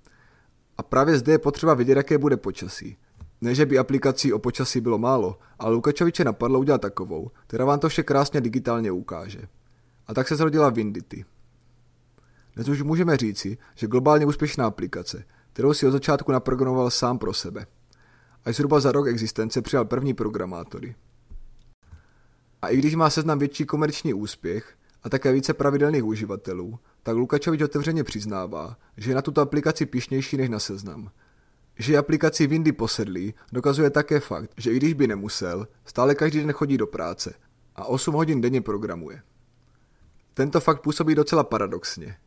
A 0.78 0.84
právě 0.84 1.18
zde 1.18 1.32
je 1.32 1.40
potřeba 1.40 1.74
vědět, 1.74 1.98
jaké 1.98 2.18
bude 2.18 2.38
počasí. 2.38 2.98
Ne, 3.42 3.56
že 3.56 3.66
by 3.66 3.78
aplikací 3.78 4.34
o 4.34 4.40
počasí 4.40 4.82
bylo 4.82 4.98
málo, 4.98 5.40
ale 5.60 5.74
Lukačoviče 5.74 6.24
napadlo 6.24 6.60
udělat 6.60 6.82
takovou, 6.82 7.32
která 7.48 7.66
vám 7.66 7.80
to 7.80 7.90
vše 7.90 8.04
krásně 8.04 8.42
digitálně 8.42 8.92
ukáže. 8.92 9.42
A 10.08 10.14
tak 10.14 10.28
se 10.28 10.36
zrodila 10.36 10.70
Windity. 10.70 11.26
Dnes 12.56 12.68
už 12.68 12.82
můžeme 12.82 13.18
říci, 13.18 13.58
že 13.76 13.88
globálně 13.88 14.26
úspěšná 14.26 14.66
aplikace, 14.66 15.24
kterou 15.54 15.74
si 15.74 15.88
od 15.88 15.92
začátku 15.92 16.32
naprogramoval 16.32 16.92
sám 16.92 17.18
pro 17.18 17.34
sebe. 17.34 17.66
Až 18.46 18.56
zhruba 18.56 18.80
za 18.80 18.92
rok 18.92 19.08
existence 19.08 19.62
přijal 19.62 19.86
první 19.86 20.14
programátory. 20.14 20.96
A 22.62 22.70
i 22.70 22.78
když 22.78 22.96
má 22.96 23.10
seznam 23.10 23.40
větší 23.40 23.66
komerční 23.66 24.14
úspěch 24.14 24.76
a 25.04 25.10
také 25.10 25.32
více 25.32 25.54
pravidelných 25.54 26.04
uživatelů, 26.04 26.80
tak 27.04 27.16
Lukačovič 27.16 27.62
otevřeně 27.62 28.04
přiznává, 28.04 28.78
že 28.98 29.12
je 29.12 29.16
na 29.16 29.22
tuto 29.22 29.42
aplikaci 29.42 29.86
pišnější 29.86 30.38
než 30.38 30.50
na 30.50 30.60
seznam. 30.60 31.12
Že 31.80 31.94
je 31.94 31.98
aplikaci 31.98 32.48
Windy 32.48 32.72
posedlý, 32.72 33.34
dokazuje 33.52 33.90
také 33.90 34.20
fakt, 34.20 34.52
že 34.58 34.72
i 34.72 34.78
když 34.78 34.94
by 34.94 35.08
nemusel, 35.08 35.68
stále 35.86 36.16
každý 36.16 36.40
den 36.40 36.52
chodí 36.52 36.78
do 36.78 36.88
práce 36.88 37.34
a 37.76 37.86
8 37.86 38.14
hodin 38.16 38.42
denně 38.42 38.62
programuje. 38.62 39.22
Tento 40.34 40.60
fakt 40.60 40.82
působí 40.82 41.16
docela 41.16 41.44
paradoxně, 41.44 42.18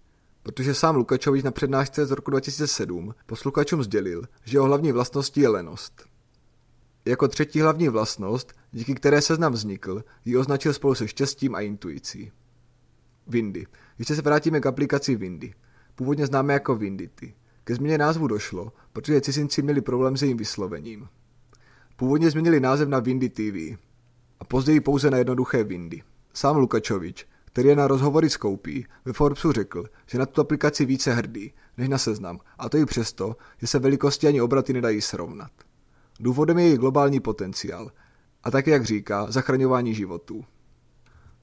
protože 0.43 0.75
sám 0.75 0.97
Lukačovič 0.97 1.43
na 1.43 1.51
přednášce 1.51 2.07
z 2.07 2.11
roku 2.11 2.31
2007 2.31 3.15
posluchačům 3.27 3.83
sdělil, 3.83 4.23
že 4.45 4.57
jeho 4.57 4.67
hlavní 4.67 4.93
vlastností 4.93 5.41
je 5.41 5.49
lenost. 5.49 6.09
Jako 7.05 7.29
třetí 7.29 7.61
hlavní 7.61 7.89
vlastnost, 7.89 8.53
díky 8.73 8.95
které 8.95 9.23
seznam 9.23 9.53
vznikl, 9.53 10.05
ji 10.25 10.37
označil 10.37 10.73
spolu 10.73 10.95
se 10.95 11.09
štěstím 11.09 11.55
a 11.55 11.61
intuicí. 11.61 12.33
Windy. 13.27 13.67
Ještě 13.99 14.15
se 14.15 14.23
vrátíme 14.23 14.61
k 14.61 14.67
aplikaci 14.67 15.17
Windy. 15.17 15.55
Původně 15.95 16.27
známe 16.27 16.53
jako 16.53 16.77
Windity. 16.77 17.35
Ke 17.65 17.75
změně 17.75 17.99
názvu 17.99 18.27
došlo, 18.27 18.73
protože 18.93 19.21
cizinci 19.21 19.63
měli 19.63 19.81
problém 19.81 20.17
s 20.17 20.23
jejím 20.23 20.37
vyslovením. 20.37 21.09
Původně 21.97 22.31
změnili 22.31 22.61
název 22.61 22.89
na 22.89 22.99
Windy 22.99 23.29
TV 23.29 23.79
a 24.41 24.45
později 24.45 24.81
pouze 24.81 25.11
na 25.11 25.19
jednoduché 25.19 25.65
Windy. 25.65 26.03
Sám 26.35 26.57
Lukačovič, 26.57 27.27
který 27.49 27.69
je 27.69 27.77
na 27.77 27.89
rozhovory 27.89 28.31
s 28.31 28.37
Koupí, 28.37 28.87
ve 29.05 29.13
Forbesu 29.13 29.53
řekl, 29.53 29.85
že 30.07 30.19
na 30.19 30.27
tuto 30.27 30.41
aplikaci 30.41 30.85
více 30.85 31.15
hrdý, 31.15 31.53
než 31.77 31.89
na 31.89 31.99
seznam, 31.99 32.39
a 32.59 32.69
to 32.69 32.79
i 32.79 32.87
přesto, 32.87 33.37
že 33.59 33.67
se 33.67 33.79
velikosti 33.79 34.27
ani 34.27 34.41
obraty 34.41 34.73
nedají 34.73 35.01
srovnat. 35.01 35.51
Důvodem 36.21 36.59
je 36.59 36.69
její 36.69 36.77
globální 36.77 37.21
potenciál 37.21 37.91
a 38.45 38.51
také, 38.51 38.71
jak 38.71 38.85
říká, 38.85 39.27
zachraňování 39.31 39.95
životů. 39.95 40.45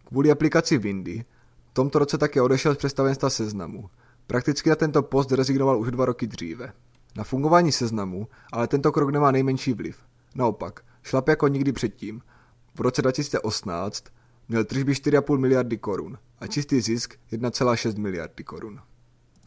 Kvůli 0.05 0.31
aplikaci 0.31 0.77
Windy 0.77 1.25
v 1.71 1.73
tomto 1.73 1.99
roce 1.99 2.17
také 2.17 2.41
odešel 2.41 2.75
z 2.75 2.77
představenstva 2.77 3.29
seznamu. 3.29 3.89
Prakticky 4.27 4.69
na 4.69 4.75
tento 4.75 5.03
post 5.03 5.31
rezignoval 5.31 5.79
už 5.79 5.91
dva 5.91 6.05
roky 6.05 6.27
dříve. 6.27 6.73
Na 7.15 7.23
fungování 7.23 7.71
seznamu 7.71 8.27
ale 8.53 8.67
tento 8.67 8.91
krok 8.91 9.09
nemá 9.09 9.31
nejmenší 9.31 9.73
vliv. 9.73 9.97
Naopak, 10.35 10.79
šlap 11.03 11.27
jako 11.27 11.47
nikdy 11.47 11.71
předtím. 11.71 12.21
V 12.75 12.81
roce 12.81 13.01
2018 13.01 14.03
měl 14.49 14.65
tržby 14.65 14.91
4,5 14.91 15.37
miliardy 15.37 15.77
korun 15.77 16.17
a 16.39 16.47
čistý 16.47 16.81
zisk 16.81 17.15
1,6 17.31 17.99
miliardy 17.99 18.43
korun. 18.43 18.79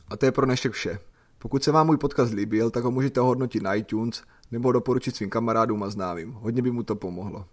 A 0.08 0.16
to 0.16 0.26
je 0.26 0.32
pro 0.32 0.46
dnešek 0.46 0.72
vše. 0.72 0.98
Pokud 1.38 1.64
se 1.64 1.72
vám 1.72 1.86
můj 1.86 1.96
podcast 1.96 2.32
líbil, 2.32 2.70
tak 2.70 2.84
ho 2.84 2.90
můžete 2.90 3.20
hodnotit 3.20 3.62
na 3.62 3.74
iTunes 3.74 4.22
nebo 4.50 4.72
doporučit 4.72 5.16
svým 5.16 5.30
kamarádům 5.30 5.82
a 5.82 5.90
známým. 5.90 6.32
Hodně 6.32 6.62
by 6.62 6.70
mu 6.70 6.82
to 6.82 6.96
pomohlo. 6.96 7.46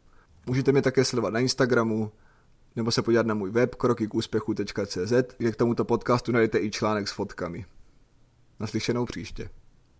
Můžete 0.46 0.72
mě 0.72 0.82
také 0.82 1.06
sledovat 1.06 1.34
na 1.34 1.40
Instagramu, 1.40 2.12
nebo 2.76 2.92
se 2.92 3.02
podívat 3.02 3.26
na 3.26 3.34
můj 3.34 3.50
web 3.50 3.76
krokykúspechu.cz, 3.76 5.14
kde 5.38 5.52
k 5.52 5.56
tomuto 5.56 5.86
podcastu 5.86 6.32
najdete 6.32 6.60
i 6.60 6.72
článek 6.72 7.08
s 7.08 7.12
fotkami. 7.12 7.66
Naslyšenou 8.60 9.06
příště. 9.06 9.50